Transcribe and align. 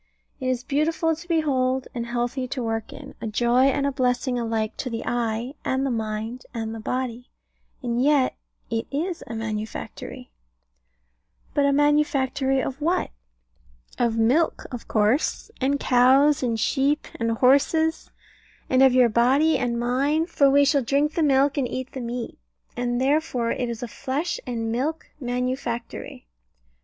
It 0.39 0.47
is 0.47 0.63
beautiful 0.63 1.15
to 1.15 1.27
behold, 1.27 1.87
and 1.93 2.07
healthy 2.07 2.47
to 2.47 2.63
work 2.63 2.91
in; 2.91 3.13
a 3.21 3.27
joy 3.27 3.65
and 3.65 3.85
blessing 3.93 4.39
alike 4.39 4.75
to 4.77 4.89
the 4.89 5.03
eye, 5.05 5.53
and 5.63 5.85
the 5.85 5.91
mind, 5.91 6.43
and 6.55 6.73
the 6.73 6.79
body: 6.79 7.29
and 7.83 8.01
yet 8.03 8.35
it 8.71 8.87
is 8.89 9.23
a 9.27 9.35
manufactory. 9.35 10.31
But 11.53 11.67
a 11.67 11.71
manufactory 11.71 12.61
of 12.63 12.81
what? 12.81 13.11
Of 13.99 14.17
milk 14.17 14.65
of 14.71 14.87
course, 14.87 15.51
and 15.61 15.79
cows, 15.79 16.41
and 16.41 16.59
sheep, 16.59 17.07
and 17.19 17.33
horses; 17.33 18.09
and 18.71 18.81
of 18.81 18.93
your 18.95 19.07
body 19.07 19.59
and 19.59 19.79
mine 19.79 20.25
for 20.25 20.49
we 20.49 20.65
shall 20.65 20.81
drink 20.81 21.13
the 21.13 21.21
milk 21.21 21.57
and 21.59 21.67
eat 21.67 21.91
the 21.91 22.01
meat. 22.01 22.39
And 22.75 22.99
therefore 22.99 23.51
it 23.51 23.69
is 23.69 23.83
a 23.83 23.87
flesh 23.87 24.39
and 24.47 24.71
milk 24.71 25.11
manufactory. 25.19 26.27